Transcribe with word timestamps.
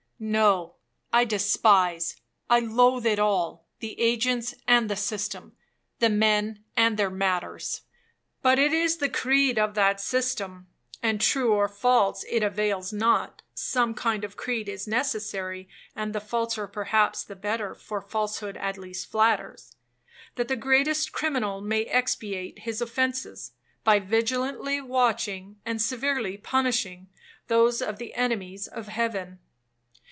No, 0.23 0.75
I 1.11 1.25
despise—I 1.25 2.59
loathe 2.59 3.07
it 3.07 3.17
all, 3.17 3.65
the 3.79 3.99
agents 3.99 4.53
and 4.67 4.87
the 4.87 4.95
system,—the 4.95 6.09
men 6.11 6.63
and 6.77 6.95
their 6.95 7.09
matters. 7.09 7.81
But 8.43 8.59
it 8.59 8.71
is 8.71 8.97
the 8.97 9.09
creed 9.09 9.57
of 9.57 9.73
that 9.73 9.99
system, 9.99 10.67
(and 11.01 11.19
true 11.19 11.53
or 11.53 11.67
false 11.67 12.23
it 12.29 12.43
avails 12.43 12.93
not,—some 12.93 13.95
kind 13.95 14.23
of 14.23 14.37
creed 14.37 14.69
is 14.69 14.87
necessary, 14.87 15.67
and 15.95 16.13
the 16.13 16.21
falser 16.21 16.67
perhaps 16.67 17.23
the 17.23 17.35
better, 17.35 17.73
for 17.73 17.99
falsehood 17.99 18.57
at 18.57 18.77
least 18.77 19.09
flatters), 19.09 19.75
that 20.35 20.47
the 20.47 20.55
greatest 20.55 21.13
criminal 21.13 21.61
may 21.61 21.81
expiate 21.85 22.59
his 22.59 22.79
offences, 22.79 23.53
by 23.83 23.97
vigilantly 23.97 24.79
watching, 24.79 25.59
and 25.65 25.81
severely 25.81 26.37
punishing, 26.37 27.09
those 27.47 27.81
of 27.81 27.97
the 27.97 28.13
enemies 28.13 28.67
of 28.67 28.87
heaven. 28.87 29.39